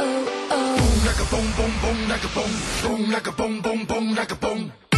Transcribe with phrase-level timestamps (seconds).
[0.00, 1.02] oh oh.
[1.06, 4.32] Like a boom boom boom, like a boom boom, like a boom boom boom, like
[4.32, 4.89] a boom.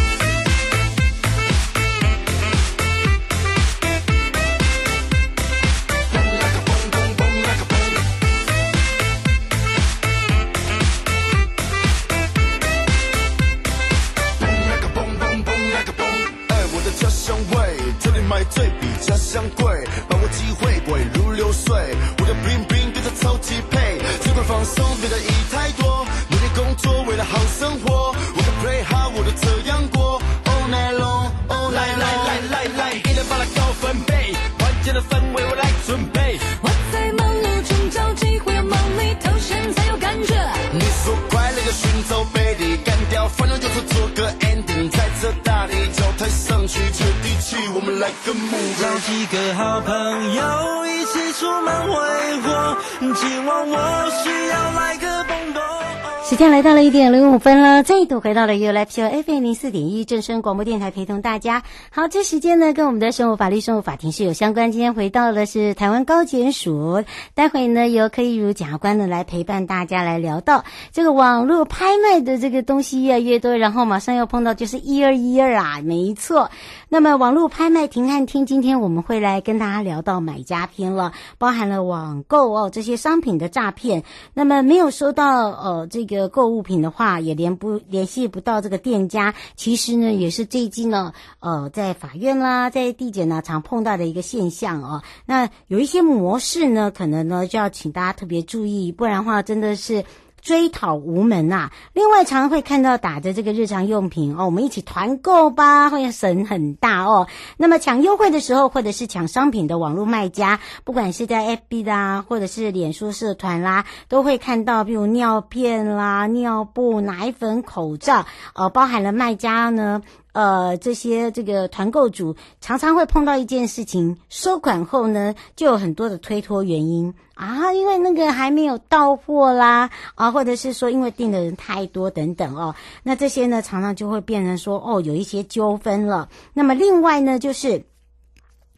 [56.25, 61.62] 时间来到了一点零五分了，再度回到了 You Live Show FM 零四点一正声广播电台，陪同大家。
[61.91, 64.72] 好，这时间呢跟我们的生活法律、生活法庭是有相关。
[64.72, 67.04] 今天回到的是台湾高检署，
[67.34, 76.50] 待会呢由柯一如检察官呢来陪伴大家来聊到这个网络拍卖的这个东西越来越多，然后马上要碰到就是一二一二啊，没错。
[76.92, 84.04] 那么网络拍卖停看听，今天我们会来跟大家聊到买家篇了，包含了网购哦这些商品的诈骗。
[84.34, 86.28] 那么没有收到呃这个。
[86.28, 95.03] 购物品的话，也联不联系不到这个店家，其实呢，也是最近呢，呃，在法院啦，在地检呢，常碰到的一个现象哦。
[95.24, 100.04] 那有一些模式呢，可能呢，就要请大家特别注意，不然的话，真的是。
[100.42, 101.72] 追讨无门呐、啊！
[101.94, 107.28] 另外，常会看到打着这个日常用品哦，我们一起团购吧，会省很大哦。
[107.56, 120.03] 那么抢优惠的时候，或者是抢商品的网络卖家，不管是在 FB 啦，或者是脸书社团啦，都会看到，比如尿片啦、尿布、奶粉、口罩，呃，包含了卖家呢。
[120.32, 136.28] 呃，这些这个团购主常常会碰到一件事情，收款后呢，就有很多的推脱原因啊，因为那个还没有到货啦，啊，或者是说因为订的人太多等等哦，那这些呢，常常就会变成说哦，有一些纠纷了。
[136.53, 137.84] 那么另外呢，就是。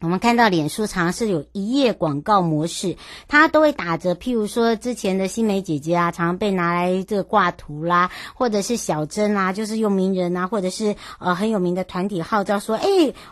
[0.01, 2.95] 我们看到脸书常常是有一页广告模式，
[3.27, 12.85] 它都会打着，譬如说之前的新梅姐姐啊，常常被拿来这个挂图啦，或者是小珍啊，就是用名人啊，或者是呃很有名的团体号召说，哎，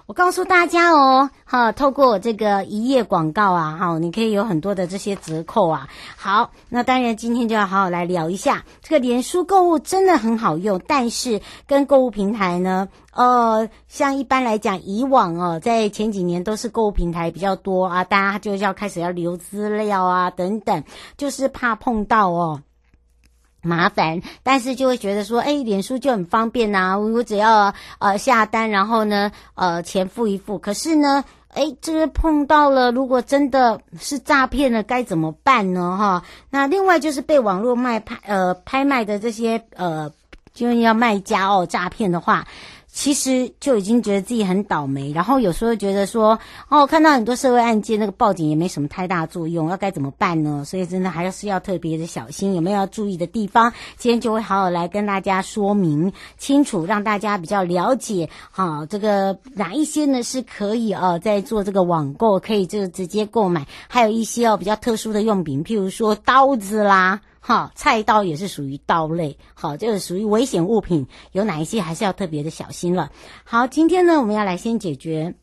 [0.05, 5.87] 我告诉大家哦，哈，透过我这个一页广告啊，哈，你可以有很多的这些折扣啊。
[6.15, 12.87] 好，那当然今天就要好好来聊一下这个脸书购物真的很好用，但是跟购物平台呢？
[13.15, 20.83] 呃，像一般来讲，以往哦，在前几年都是购物平台比较多啊，大家就要开始要留资料啊，等等，
[21.15, 22.61] 就是怕碰到哦
[23.61, 30.57] 麻烦，但是就会觉得说，哎，脸书就很方便呐、啊，我只要呃下单，然后呢，呃钱付一付。
[30.57, 35.95] 可是呢，哎，这个碰到了，如果真的是诈骗了，该怎么办呢？
[35.97, 40.11] 哈，那另外就是被网络卖拍呃拍卖的这些呃。
[40.53, 42.45] 就要卖家哦诈骗的话。
[42.95, 50.63] 其实就已经觉得自己很倒霉，然后有时候觉得说，哦，看到很多社会案件，那个报警也没什么太大作用，要该怎么办呢？
[50.63, 53.73] 所以真的还是要特别的小心，有没有要注意的地方？
[53.97, 67.19] 今天就会好好来跟大家说明清楚，让大家比较了解，好，这个哪一些呢是可以哦，在做这个网购可以就直接购买，还有一些哦比较特殊的用品，譬如说刀子啦。
[67.45, 73.11] 好，菜刀也是属于刀类，好，这个属于危险物品，有哪一些还是要特别的小心了。
[73.43, 75.35] 好，今天呢，我们要来先解决。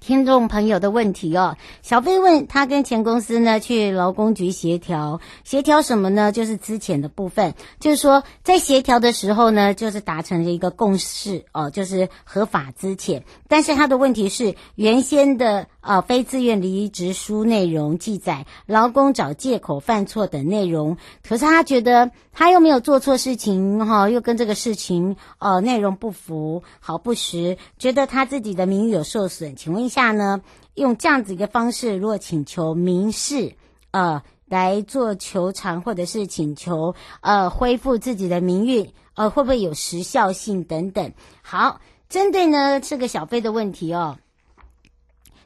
[0.00, 6.32] 听众朋友的问题哦，小飞问他跟前公司呢去劳工局协调，协调什么呢？
[6.32, 13.22] 就是资遣的部分，就是说在协调的时候呢，就是达成了一个共识哦，就是合法资遣。
[13.48, 29.94] 但是他的问题是，原先的呃非自愿离职书内容记载劳工找借口犯错等内容，可是他觉得他又没有做错事情哈，又跟这个事情呃内容不符，好不实，觉得他自己的名誉有受损，请问一下。
[29.94, 30.42] 下呢，
[30.74, 33.54] 用这样子一个方式，如果请求民事
[33.92, 41.12] 呃来做求偿，或者是请求呃恢复自己的名誉，呃会不会有时效性等等？
[41.42, 44.18] 好，针对呢这个小飞的问题哦，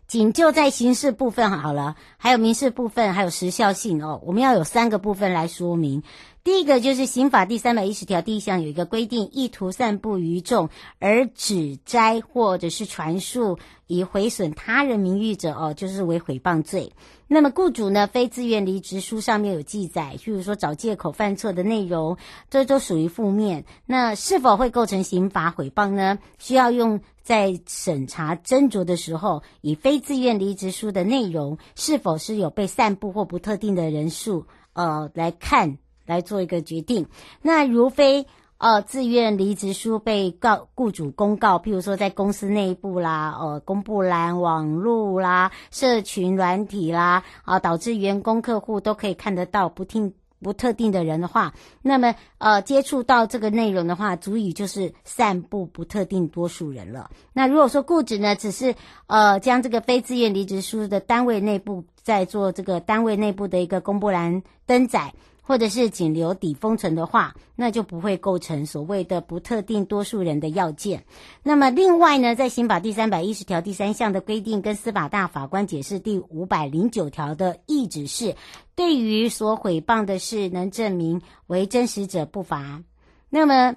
[0.09, 6.03] 仅就在刑事部分好了，还有民事部分，还有时效性哦，我们要有三个部分来说明。
[6.49, 16.95] 第一个就是刑法第三百一十条第一项有一个规定，意图散布于众而指摘或者是传述以毁损他人名誉者，哦，就是为诽谤罪。
[17.27, 22.17] 那么雇主呢，非自愿离职书上面有记载，譬如说找借口犯错的内容，
[22.49, 23.67] 这都属于负面。
[23.85, 26.19] 那是否会构成刑法诽谤呢？
[26.39, 35.77] 需要用在审查斟酌的时候，以非自愿离职书的内容是否是有被散布或不特定的人数，呃，来看。
[36.09, 37.07] 来做一个决定。
[37.43, 38.27] 那如非
[38.57, 51.53] 呃自愿离职书被告雇主公告，譬如说在公司内部啦、呃公布栏、网络啦、社群软体啦，啊、呃、导致员工客户都可以看得到不听不特定的人的话，
[51.83, 57.11] 那么呃接触到这个内容的话，足以就是散布不特定多数人了。
[57.33, 58.75] 那如果说雇主呢，只是
[59.07, 65.13] 呃将这个非自愿离职书的单位内部在做这个单位内部的一个公布栏登载。
[65.49, 71.03] 或者是仅留底封存的话，那就不会构成所谓的不特定多数人的要件。
[71.43, 78.37] 那么另外呢，在刑法第三百一十条第三项的规定跟司法大法官解释第五百零九条的意旨是，
[78.75, 82.83] 对于所诽谤的事能证明为真实者不罚。
[83.31, 83.75] 那么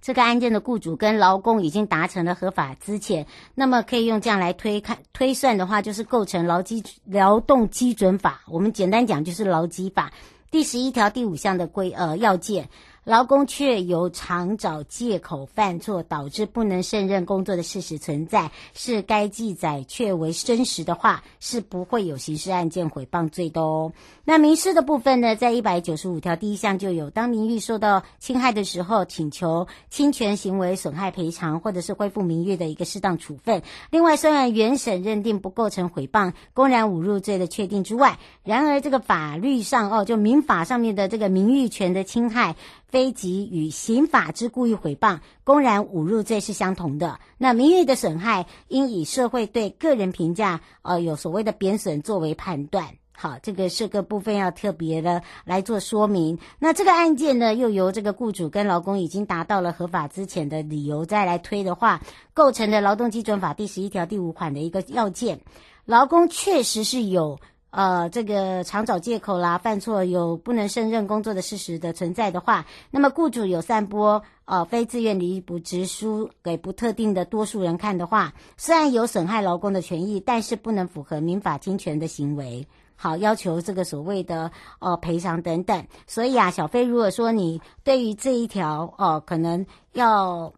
[0.00, 3.26] 这个案件的雇主跟劳工已经达成了合法资遣，
[3.56, 8.42] 那么可以用这样来推看推算的话，就是构成劳基劳动基准法。
[8.46, 10.12] 我们简单讲就是劳基法。
[10.50, 12.68] 第十一条第五项的规呃要件。
[13.04, 23.92] 劳工确有常找借口犯错，导致不能胜任工作的事实存在，是该记载确为真实的话，是不会有刑事案件诽谤罪的哦。
[24.24, 33.62] 那民事的部分呢，在一百九十五条第一项就有，当名誉受到侵害的时候，请求侵权行为损害赔偿，或者是恢复名誉的一个适当处分。
[33.90, 42.56] 另外，虽然原审认定不构成诽谤、公然侮辱罪的确定之外，然而这个法律上哦，就民法上面的这个名誉权的侵害。
[42.90, 47.20] 非及与刑法之故意诽谤、公然侮辱罪是相同的。
[47.38, 52.88] 那名誉的损害，应以社会对个人评价，呃，有所谓的贬损作为判断。
[53.12, 56.38] 好，这个是个部分要特别的来做说明。
[56.58, 62.00] 那这个案件呢，又由这个雇主跟劳工已经达到了合法资遣的理由，再来推的话，
[62.32, 65.40] 构成的劳动基准法第十一条第五款的一个要件，
[65.84, 67.38] 劳工确实是有。
[67.70, 84.50] 呃，这个常找借口啦，犯错有不能胜任工作的事实的存在的话，那么雇主有散播呃非自愿离职书给不特定的多数人看的话，虽然有损害劳工的权益，但是不能符合民法侵权的行为，好，要求这个所谓的
[84.80, 85.86] 呃赔偿等等。
[86.06, 90.52] 所以啊，小飞，如果说你对于这一条哦、呃，可能要。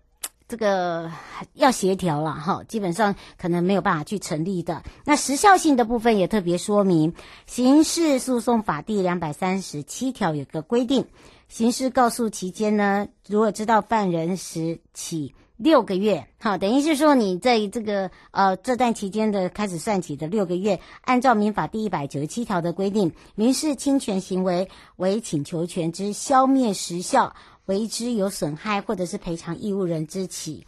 [0.52, 1.10] 这个
[1.54, 4.82] 要协调了哈，基本上可能没有办法去成立的。
[5.06, 7.10] 那时效性的部分也特别说明，
[7.46, 11.06] 《刑事诉讼法》第两百三十七条有个规定，
[11.48, 27.34] 刑事告诉期间呢，如果知道犯人时起六个月，好，等于是说你在这个呃这段期间的开始算起的六个月，按照民法第一百九十七条的规定，民事侵权行为为请求权之消灭时效。
[27.66, 30.66] 为之有损害或者是赔偿义务人之起，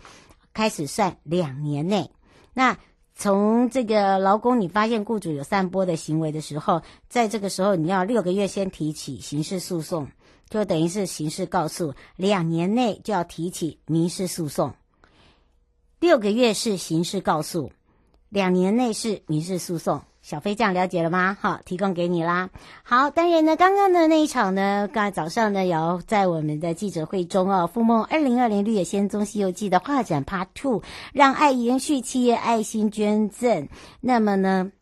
[0.53, 2.11] 开始算两年内。
[2.53, 2.77] 那
[3.15, 10.09] 从这个劳工，你发现雇主有散播的行为的时候，在这个时候你要六个月先提起刑事诉讼。
[10.51, 14.73] 就等于是刑事告诉，两年内就要提起民事诉讼，
[15.99, 17.73] 六个月是刑事告诉，
[18.29, 20.01] 两年内是民事诉讼。
[20.25, 21.37] 小飞酱了解了吗？
[21.39, 22.49] 好，提供给你啦。
[22.83, 33.69] 好，当然呢，刚刚的那一场呢，刚才早上呢，也要在我们的记者会中哦，富梦二零二零绿野仙踪西游记的画展 Part Two，让爱延续企业爱心捐赠。
[34.01, 34.73] 那么呢，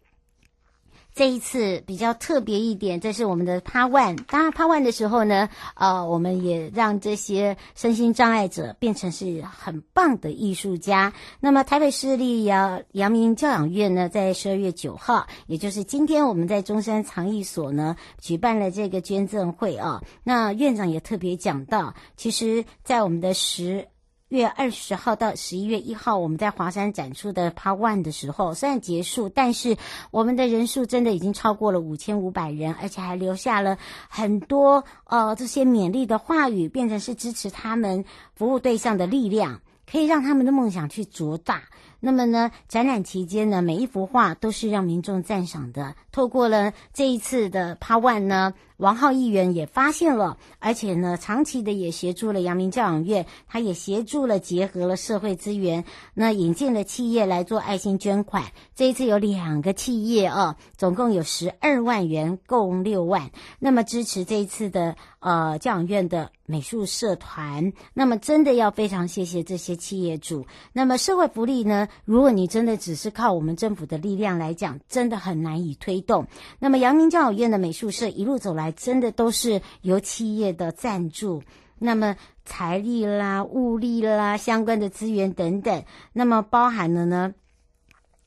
[1.14, 4.18] 这一次比较特别一点，这是我们的 Part One。
[4.28, 11.12] 当然 Part One 的时候呢，呃，我们也让这些身心障碍者变成是很棒的艺术家。
[11.38, 20.02] 那么台北市立阳阳明教养院呢，在十二月九号，也就是今天，我们在中山藏艺所呢举办了这个捐赠会啊。
[20.24, 23.86] 那院长也特别讲到，其实，在我们的十。
[24.32, 29.76] 月二十号到十一月一号，我们在华山展出的 Part One 的时候，虽然结束，但是
[30.10, 33.76] 我们的人数真的已经超过了五千五百人，而且还留下了
[34.08, 38.02] 很多呃这些勉励的话语，变成是支持他们
[38.34, 41.64] 服务对象的力量，可以让他们的梦想去茁大。
[42.04, 45.94] 那么呢，展览期间呢，每一幅画都是让民众赞赏的。
[46.10, 48.54] 透过了这一次的 Part One 呢。
[48.78, 58.42] 王浩议员也发现了，而且呢，长期的也协助了阳明教养院，他也协助了结合了社会资源，那引进了企业来做爱心捐款。
[58.74, 63.30] 这一次有两个企业啊，总共有十二万元，共六万。
[63.60, 70.44] 那么支持这一次的呃教养院的美术社团，那么真的要非常谢谢这些企业主。
[70.74, 76.26] 那么社会福利呢，如果你真的只是靠我们政府的力量来讲，真的很难以推动。
[76.58, 78.70] 那么阳明教养院的美术社一路走来。
[78.82, 81.40] 真的都是由企业的赞助，
[81.78, 87.32] 那么财力啦、物力啦、相关的资源等等，那么包含了呢，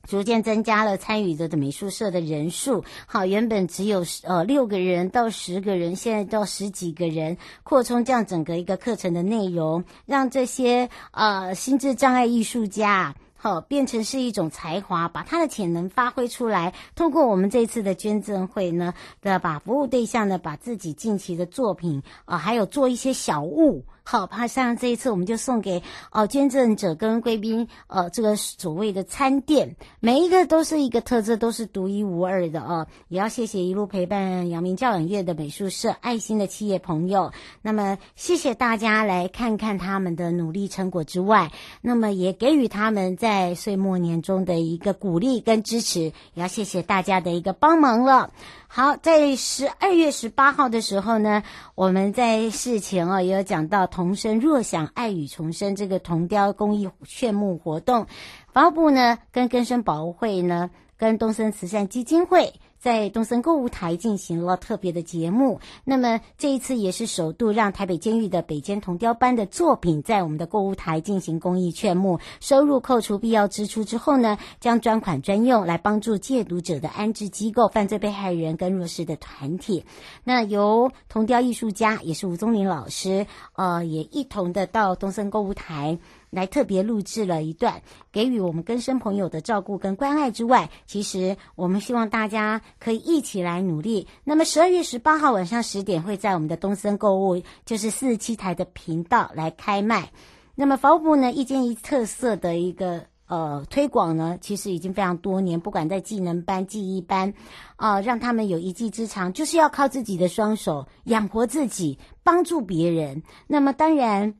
[0.06, 2.84] 逐渐增加了参与的的美术社的人数。
[3.06, 13.14] 好，原本只有呃六个人到十个人，现在到十几个人，扩充这样整个一个课程的内容，让这些呃心智障碍艺术家。
[13.38, 16.72] 好，变成是一种才华，把他的潜能发挥出来。
[16.96, 23.84] 通过我们这次的捐赠会呢，的把服务对象呢，把自己近期的作品啊、呃，还有做一些小物。
[24.08, 25.82] 好，怕像这一次我们就送给
[26.12, 32.86] 哦捐赠者跟贵宾呃这个所谓的餐垫，每一个都是一个特色，都是独一无二的哦。
[33.08, 37.32] 也要谢谢一路陪伴阳明教养院的美术社爱心的企业朋友。
[37.62, 46.02] 那么谢谢大家来看看他们的努力成果之外，那么也给予他们在岁末年终的一个鼓励跟支持。
[46.34, 48.30] 也要谢谢大家的一个帮忙了。
[48.68, 51.42] 好，在十二月十八号的时候呢，
[51.74, 58.06] 我们在事前啊也有讲到“童声若想，爱与重生”这个铜雕公益劝募活动，
[58.52, 62.52] 法务部呢跟根生保护会呢，跟东森慈善基金会。
[62.86, 79.84] 在东森购物台进行了特别的节目，那么这一次也是首度让台北监狱的北监铜雕班的作品在我们的购物台进行公益劝募，收入扣除必要支出之后呢，将专款专用来帮助戒毒者的安置机构、犯罪被害人跟弱势的团体。
[80.22, 83.26] 那由铜雕艺术家也是吴宗林老师，
[83.56, 85.98] 呃，也一同的到东森购物台。
[86.36, 87.80] 来特别录制了一段，
[88.12, 94.06] 给予我们更生朋友的照顾跟关爱之外，其实我们希望大家可以一起来努力。
[94.22, 100.10] 那么十二月十八号晚上十点，会在我们的东森购物，就是四十七台的频道来开卖。
[100.54, 107.32] 那么法务部呢，一兼一特色的一个呃推广呢，其实已经非常多年，不管在技能班、技艺班，
[107.76, 113.22] 啊、呃，让他们有一技之长，就是要靠自己的双手养活自己，帮助别人。
[113.46, 114.34] 那么当然。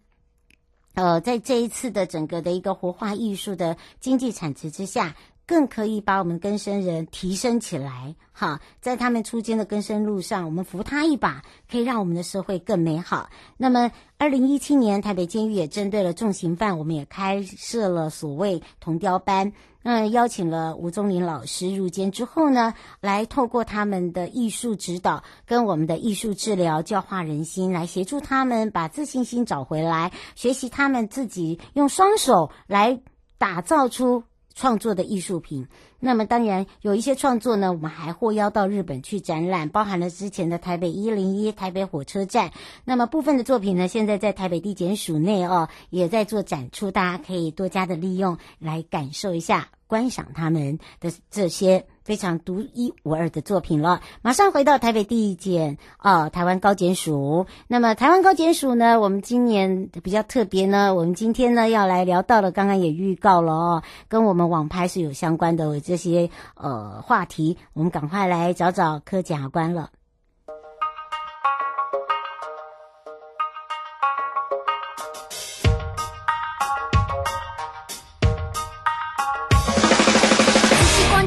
[0.96, 5.14] 呃，在这一次的整个的一个活化艺术的经济产值之下，
[5.46, 8.14] 更可以把我们更生人提升起来。
[8.32, 13.30] 哈，在他们出监的更生路上，我们扶他一把，可以让我们的社会更美好。
[13.56, 19.50] 那么，二零一七年台北监狱也针对了重刑犯，我们也开设了所谓铜雕班。
[19.84, 33.00] 嗯，邀请了吴宗林老师入监之后呢，来透过他们的艺术指导跟我们的艺术治疗，教化人心，来协助他们把自信心找回来，学习他们自己用双手来
[33.38, 34.24] 打造出
[34.56, 35.68] 创作的艺术品。
[36.00, 42.50] 那么当然有一些创作呢，我们还获邀到日本去展览，包含了之前的台北一零一、台北火车站。
[42.84, 49.68] 那么部分的作品呢，现在在台北地检署内哦，也在做展出，大家可以多加的利用来感受一下。
[49.86, 54.00] 观赏他们的这些非常独一无二的作品了。
[54.22, 57.46] 马上回到台北地检啊、呃，台湾高检署。
[57.68, 69.90] 那么台湾高检署呢，我们今年比较特别呢，我们今天呢要来聊到了，刚刚也预告了哦，跟我们网拍是有相关的这些呃话题，我们赶快来找找柯检察官了。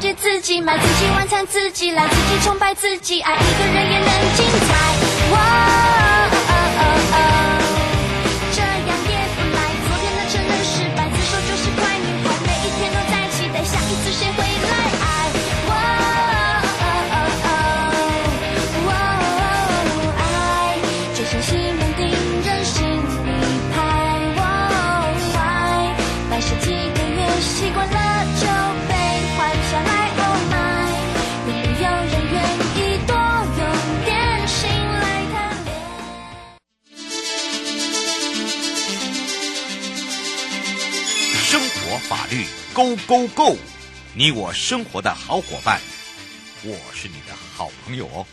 [0.00, 5.34] 感觉自己买自己晚餐，自己来，自己崇拜自己，爱一个人也能精彩。
[5.34, 5.90] 哇
[42.80, 43.56] ，Go Go Go！
[44.16, 45.78] 你我生活的好伙伴，
[46.64, 48.24] 我是你的好朋友哦。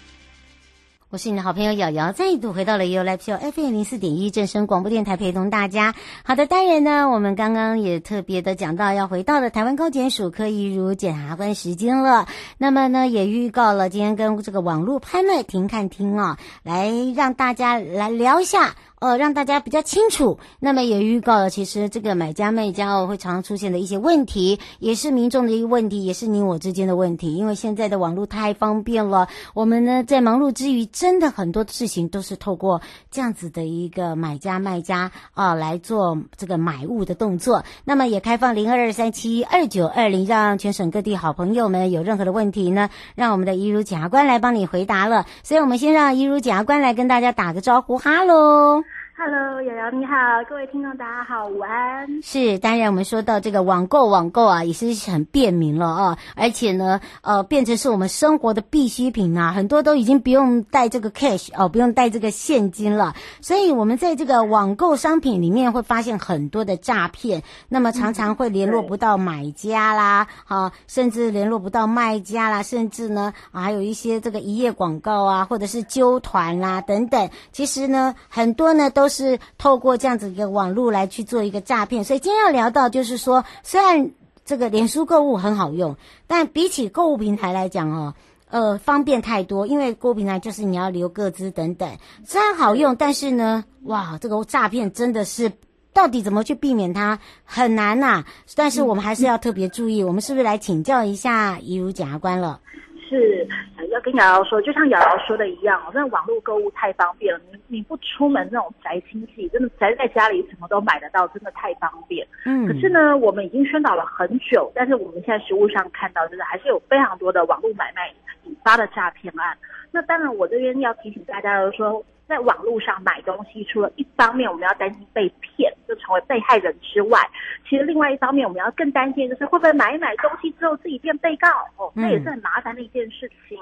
[1.09, 5.95] 我是你的好朋友瑶瑶，再度回到了 You Live Show FM 零四点一正声广播电台，陪同大家。
[6.23, 12.27] 好的，当然呢，我们刚刚也特别的讲到要回到了台湾高检署柯怡如检察官时间了。
[12.57, 18.75] 那么呢，也预告了今天跟这个网络拍卖庭看厅啊，来让大家来聊一下。
[18.99, 20.39] 呃，让大家比较清楚。
[20.59, 27.35] 那么也预告了，其实这个买家卖家哦，会常常出现的一些问题，也是民众的一个问题，也是你我之间的问题。
[27.35, 37.63] 因为现在的网络太方便了，我们呢在忙碌之余，真的很多事情都是透过这样子的一个买家卖家啊来做这个买物的动作。
[37.85, 45.27] 那么也开放零二二三七二九二零，让全省各地好朋友们有任何的问题呢，让我们的怡如检察官来帮你回答了。
[45.43, 48.86] 所以我们先让怡如检察官来跟大家打个招呼，哈喽。
[49.19, 50.13] Hello，瑶瑶你好，
[50.47, 52.21] 各位听众大家好，午安。
[52.21, 79.06] 是，当然我们说到这个网购，网购啊，也是很便民了啊，而且呢，呃，变成是我们生活的必需品啊，很多都已经不用带这个 cash 哦，不用带这个现金了，所以我们在这个网购商品里面会发现很多的诈骗，那么常常会联络不到买家啦，啊，甚至联络不到卖家啦，甚至呢，啊，还有一些这个一页广告啊，或者是揪团啦等等，其实呢，很多呢都。
[79.07, 84.11] 都是透过这样子一个网络来去做一个诈骗，所以今天要聊到就是说，虽然
[84.43, 85.95] 这个脸书购物很好用，
[86.27, 88.13] 但比起购物平台来讲哦，
[88.49, 89.65] 呃，方便太多。
[89.65, 91.89] 因为购物平台就是你要留个资等等，
[92.25, 95.49] 虽然好用，但是呢，哇，这个诈骗真的是
[95.93, 98.25] 到底怎么去避免它很难呐、啊。
[98.57, 102.59] 但是我们还是要特别注意，我们是不是来请教一下怡如检察官了？
[103.07, 103.47] 是，
[103.89, 107.39] 要跟瑶瑶说，就像瑶瑶说的一样，真的网络购物太方便了。
[107.51, 112.27] 你你不出门，那种宅亲戚，真的宅在家里什么都买得到，真的太方便。
[112.45, 112.67] 嗯。
[112.67, 119.57] 可是呢，我们已经宣导了很久，但是我们现在实务上看到，就是还是有非常多的网络买卖引发的诈骗案。
[119.91, 122.03] 那当然，我这边要提醒大家的说。
[122.27, 127.19] 在网络上买东西，除了一方面我们要担心被骗，就成为被害人之外，
[127.67, 133.57] 其实另外一方面我们要更担心，就是会不会买一买东西之后自己变被告哦，那也是很麻烦的一件事情。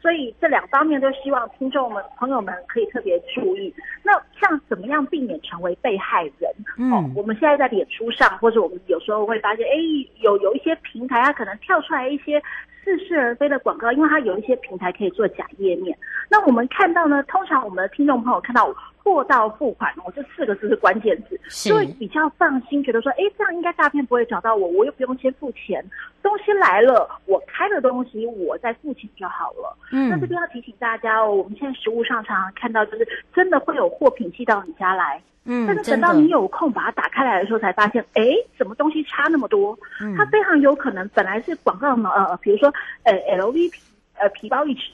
[0.00, 3.74] 所以这两方面都希望听众们、朋友们可以特别注意。
[4.02, 6.92] 那像怎么样避免成为被害人？
[6.92, 9.72] 哦，我们现在在脸书上，或者我们有时候会发现，哎，
[10.20, 12.42] 有有一些平台它可能跳出来一些。
[12.86, 15.98] 似是而非的广告，因为它有一些平台可以做假页面。
[16.30, 18.72] 那我们看到呢，通常我们的听众朋友看到
[19.06, 21.38] “货到付款”哦，这四个字是关键字，
[21.68, 25.84] 就会比较放心，觉得说，哎，这样应该诈骗不会找到我，我又不用先付钱，
[26.22, 29.76] 东西来了，我开了东西，我再付钱就好了。
[29.92, 35.22] 嗯，那这边要提醒大家哦，我们现在实物上常常看到，就是真的会有货品寄到你家来。
[35.48, 38.24] 嗯，但是等到你有空把它打开来的时候，才发现，哎，
[38.58, 39.78] 什么东西差那么多？
[40.00, 42.68] 嗯，它非常有可能本来是广告嘛，呃，比如说，
[43.04, 43.80] 呃，LV 皮，
[44.18, 44.90] 呃，皮包一只，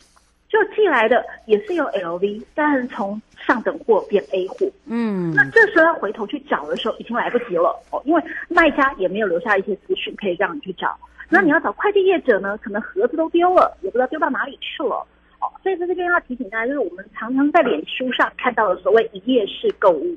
[0.53, 4.71] 就寄来的也是有 LV，但是从上等货变 A 货。
[4.85, 10.95] 嗯，那这时候要回头去找的时候，已经来不及了哦，因为卖家也没有留下一些资讯可以让你去找。
[11.31, 14.97] 那你要找快递业者呢，可能盒子都丢了，也不知道丢到哪里去了。
[15.41, 20.15] 哦，所以在这边要提醒大家，就是我们常常在脸书上看到的所谓一页式购物。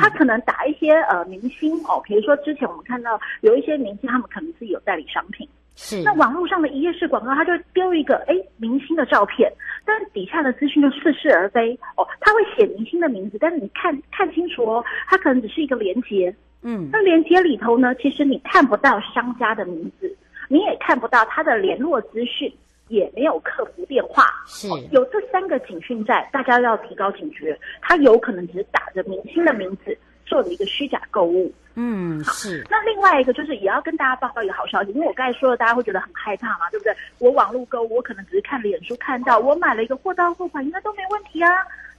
[0.00, 9.52] 他可能打一些呃明星哦，比如说之前我们看到有一些明星，他们可能是有代理商品，是那网络上的一页式广告，他就丢一个哎明星的照片，
[9.84, 20.16] 但是底下的资讯就似是而非哦，他会写明星的名字，但是你看看清楚哦，它可能只是一个连接，嗯，那连接里头呢，其实你看不到商家的名字，
[20.48, 22.52] 你也看不到他的联络资讯。
[22.88, 27.58] 也没有客服电话，是有这三个警讯在，大家要提高警觉。
[27.80, 31.50] 他有可能只是打着明星的名字做了一个虚假购物。
[31.76, 32.64] 嗯，是。
[32.70, 36.94] 那另外一个就是也要跟大家报告一个好消息，因为我刚才说了，大家会觉得很害怕嘛，对不对？
[37.18, 41.50] 我网络购物，我可能只是看脸书看到，我买了一个货到付款，应该都没问题啊。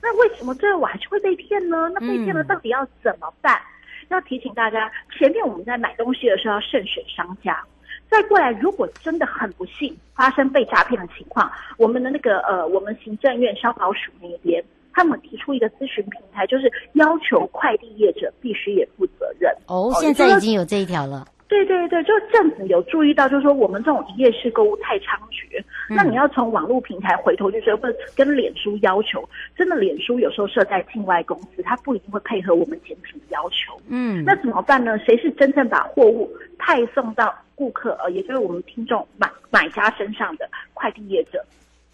[0.01, 1.89] 那为什么最后我还是会被骗呢？
[1.93, 3.55] 那被骗了到底要怎么办？
[3.57, 7.61] 嗯、要提醒大家，前面我们在买东西的时候要慎选商家。
[8.07, 14.63] 再过来，如果真的很不幸发生被诈骗的情况，我们的那个呃，我们行政院消保署那边，
[14.95, 19.53] 他们提出一个咨询平台，就是要求快递业者必须也负责任。
[19.67, 21.27] 哦，现在已经有这一条了。
[21.47, 29.23] 对对对，就政府有注意到，就是说我们这种一页式购物太猖獗，嗯、那你要从网络平台回头就是或者跟脸书要求，
[29.55, 33.79] 真的脸书有时候设在境外公司，它不一定会配合我们检品的要求。
[33.89, 34.97] 嗯，那怎么办呢？
[35.05, 36.27] 谁是真正把货物
[36.57, 41.45] 派送到顾客，呃，也就是我们听众买买家身上的快递业者？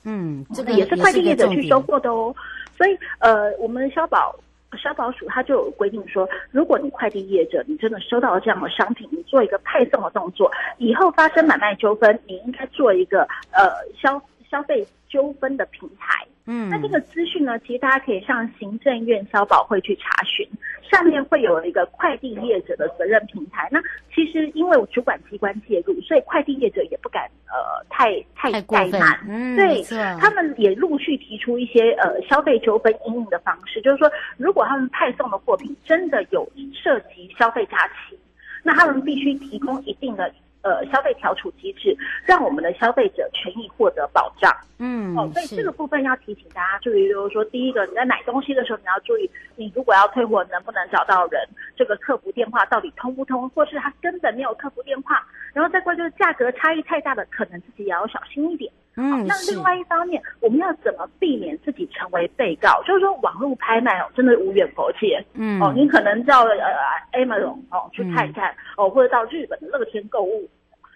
[0.06, 2.34] 嗯，这个也是快递业者去收货的哦。
[2.82, 4.36] 所以，呃，我们消保。
[4.82, 13.70] 消保署它就有规定说，如果你快递业者你真的收到了这样的商品，你做一个派送的动作，以后发生买卖纠纷，你应该做一个呃
[14.02, 16.26] 消消费纠纷的平台。
[16.46, 20.48] 嗯，那这个资讯呢，其实大家可以上行政院消保会去查询，
[20.90, 23.68] 上面会有一个快递业者的责任平台。
[23.72, 23.80] 那
[24.14, 29.20] 其实因为主管机关介入，所以快递业者也不敢呃太太怠慢。
[29.28, 29.84] 嗯，对，
[30.20, 38.18] 他们也陆续提出一些呃消费纠纷应用的方式，就是说，如果他们派送的货品真的有涉及消费假期，
[38.64, 40.32] 那他们必须提供一定的。
[40.62, 41.96] 呃，消费调处机制，
[42.26, 44.52] 让我们的消费者权益获得保障。
[44.78, 51.42] 嗯，哦，所以这个部分要提醒大家注意，就是说，第一个，你在买东西的时候，你要注意，你如果要退货，能不能找到人？
[51.76, 53.50] 这个客服电话到底通不通？
[53.50, 55.26] 或是他根本没有客服电话？
[55.54, 58.72] 然后再过就是价格差异太大的，可能自己也要小心一点。
[58.98, 62.84] 嗯，那另外一方面，我们要怎么避免自己成为被告？
[62.86, 65.24] 就是说，网络拍卖哦，真的无远弗届。
[65.34, 66.58] 嗯，哦，你可能到呃
[67.14, 70.46] Amazon 哦去看一看，哦，或者到日本的乐天购物，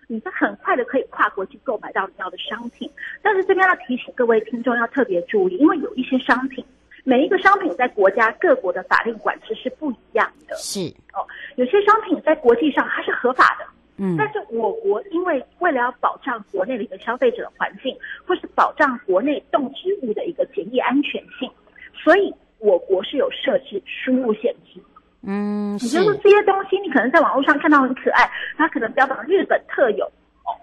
[0.07, 2.91] 你是很快的可以跨国去购买到你要的商品。
[3.21, 6.63] 但是这边要提醒各位听众要特别注意，因为有一些商品，
[7.05, 10.55] 每一个商品在国家各国的法令管制是不一样的。
[10.57, 10.81] 是
[11.13, 13.65] 哦，有些商品在国际上它是合法的。
[13.97, 17.95] 嗯，但是我国因为为了要保障国内的一个消费者的环境，
[18.27, 21.49] 或是保障国内动植物的一个检疫安全性，
[21.93, 24.81] 所以我国是有设置输入限制。
[25.27, 30.11] 嗯，也就是说这些东西你可能在网络上看到很可爱，它可能标榜日本特有。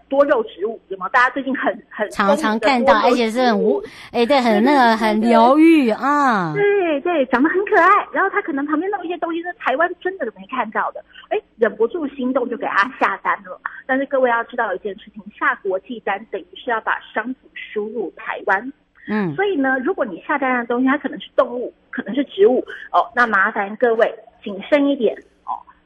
[0.08, 1.08] 多肉植物有吗？
[1.08, 6.52] 大家最近很 很常常看到，而且是很无哎，对，很那个很疗愈啊。
[6.54, 7.88] 对对，长得很可爱。
[8.12, 13.60] 然后它可能旁边弄一些东西是台湾真的没看到的，哎，忍不住心动就给他下单了。
[13.86, 18.72] 但是各位要知道一件事情，下国际单等于是要把商品输入台湾。
[19.08, 24.14] 嗯，所以呢，如果你下单的东西它可能是动物，可能是植物哦，那麻烦各位
[24.44, 25.16] 谨慎一点。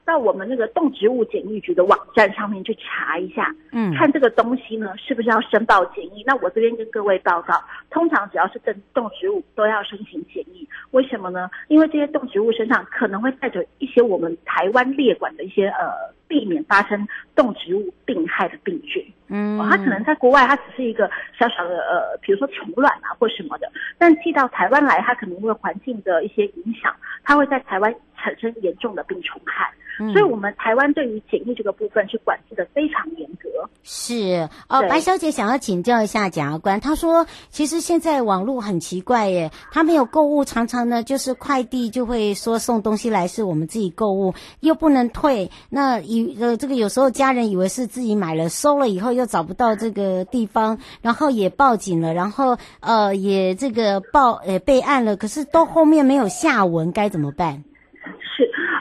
[0.06, 6.22] 到我们那个动植物检疫局的网站上面去查一下，嗯，看这个东西呢是不是要申报检疫？
[6.24, 10.66] 那我这边跟各位报告，通常只要是动动植物都要申请检疫。
[10.92, 11.50] 为什么呢？
[11.68, 15.90] 因为这些动植物身上可能会带着一些我们台湾列管的一些呃，
[16.28, 19.04] 避免发生动植物病害的病菌。
[19.28, 27.92] 嗯，它可能在国外它只是一个小小的呃，比如说虫卵啊或什么的，但寄到台湾来，它可能因为环境的一些影响，它会在台湾
[28.26, 29.72] 产生严重的病虫害。
[29.98, 33.48] 嗯、所以，我们台湾对于检疫这个部分是管制的非常严格。
[33.82, 45.50] 是哦，白小姐想要请教一下检察官，她说，其实现在网络很奇怪耶，他没有购物，常常呢就是快递就会说送东西来是我们自己购物，又不能退。
[45.70, 57.64] 那以呃这个有时候家人以为是自己买了，收了以后又找不到这个地方，然后也报警了，然后呃也这个报呃备案了，可是都后面没有下文，该怎么办？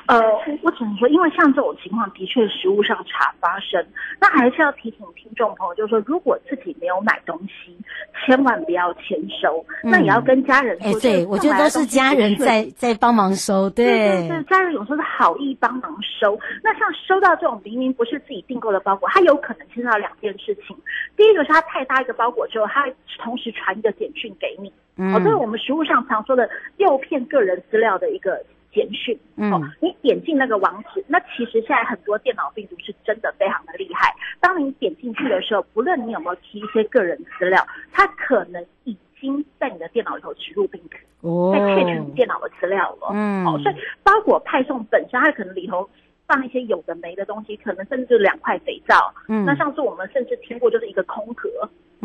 [0.08, 0.14] 是。
[0.14, 0.22] 呃，
[0.62, 3.84] 我只能说，因为像这种情况的确实物上常发生，
[4.20, 7.76] 那还是要提醒听众朋友，就是说，如果自己没有买东西，
[8.26, 10.88] 千万不要签收，嗯、那也要跟家人说。
[10.88, 16.38] 哎，对，我觉得都是家人在在帮忙收，对对对，家人有时候是好意帮忙收。
[16.64, 20.78] 那像收到这种明明不是自己订购的包裹，它有可能牵涉到两件事情。
[21.18, 22.86] 第一个是它太大一个包裹之后，它
[23.18, 28.40] 同时传一个简讯给你，嗯，哦，这是我们实务上常说的诱骗个人资料的一个。
[28.76, 34.14] 简讯，哦，你点进那个网址，那其实现在很多电脑病毒是真的非常的厉害。
[34.42, 40.82] 当你点进去的时候，不论你有没有提一些个人资料，它可能已经在你的电脑里头植入病
[41.22, 43.12] 毒，在窃取你电脑的资料了。
[43.14, 45.90] 嗯，哦，所以包裹派送本身，它可能里头
[46.28, 49.14] 放一些有的没的东西，可能甚至两块肥皂。
[49.30, 51.50] 嗯，那上次我们甚至听过，就是一个空盒，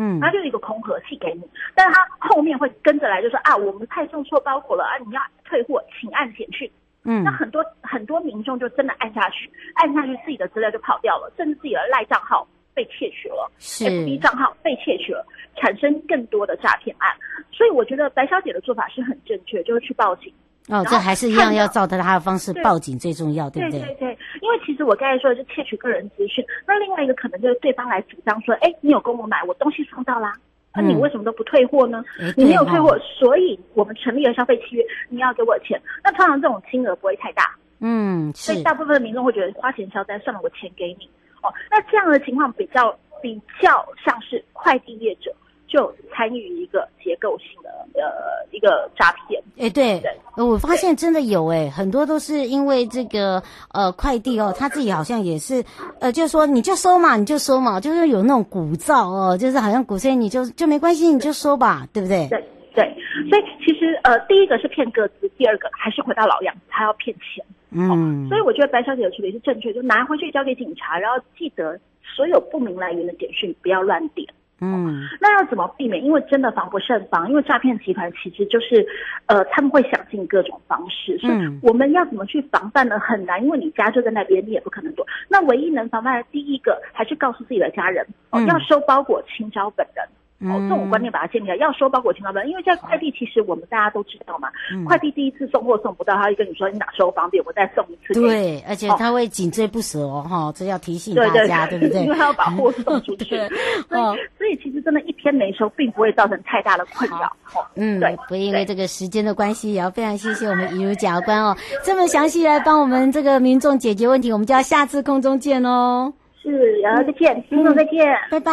[0.01, 1.43] 嗯，它就是一个空盒寄给你，
[1.75, 5.21] 但是它后面会跟着来，就说啊，我们派送错包裹了啊，你要。
[5.51, 6.71] 退货，请按简讯。
[7.03, 15.25] 嗯，那很多很多民众就真的按下去，按下去自己的资料就跑掉了，甚至自己的赖账号被窃取了，FB 账号被窃取了，
[15.57, 17.11] 产生更多的诈骗案。
[17.51, 20.33] 所以我觉得白小姐的做法是很正确，就是去报警，
[20.67, 23.79] 哦，这还是一样要照着他的方式报警最重要，对，对不对？
[23.79, 30.31] 对对对，因为其实我刚才说的是窃取个人资讯，那另外一个可能就是对方来主张说，哎，你有跟我买，我东西送到啦，
[30.73, 32.03] 那、嗯、你为什么都不退货呢？
[32.37, 35.81] 你没有退货，所以我们成立了消费契约，你要给我钱。
[36.03, 41.09] 那通常这种金额不会太大，嗯，所以大部分的民众会觉得花钱消灾，算了，我钱给你。
[41.41, 45.33] 哦，那这样的情况比较比较像是快递业者
[45.71, 49.41] 就参与一个结构性的呃一个诈骗。
[49.57, 50.01] 哎，对，
[50.35, 55.63] 对我发现真的有哎，很多都是因为这个呃快递哦，他自己好像也是
[56.01, 62.27] 呃，就说你就收嘛，你就收嘛，就是有那种鼓噪哦，就是好像鼓声，你就就没关系，你就收吧，对不对？
[62.27, 62.43] 对
[62.75, 62.83] 对，
[63.29, 67.45] 所以其实呃，第一个是骗个资，第二个还是回到老样子，他要骗钱。
[67.73, 67.95] 嗯、哦，
[68.27, 74.27] 所以我觉得白小姐的处理是正确，就拿回去交给警察，然后记得所有不明来源的简讯不要乱点。
[74.63, 76.03] 嗯，那要怎么避免？
[76.03, 78.85] 因为真的防不胜防，因为诈骗集团其实就是，
[79.25, 82.99] 呃，他们会想尽各种方式，所以我们要怎么去防范呢？
[82.99, 85.05] 很难，因为你家就在那边，你也不可能躲。
[85.27, 90.05] 那唯一能防范的第一个，还是告诉自己的家人，哦，要收包裹，请找本人。
[90.43, 98.13] 哦，这种观念把它建立起来，要收包裹请老板，因为在快递其实我们大家都知道嘛，嗯、快递第一次送货送不到，他会跟你说你哪收方便，我再送一次。
[98.13, 102.03] 对，而且他会紧追不舍哦，哈、哦，这要提醒大家，对，对，对，对不对？
[102.05, 103.25] 因为他要把货 送出去。
[103.37, 103.49] 对
[103.87, 107.31] 所以，所以其实真的，一天没收，并不会造成太大的困扰。
[107.75, 116.11] 嗯，对，不因为这个时间的关系，也要非常谢谢我们怡如检察官哦，这么详细来帮我们这个民众解决问题，我们就要下次空中见哦。
[116.41, 118.51] 是，然后再见，民众再见，拜拜，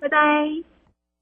[0.00, 0.75] 拜拜。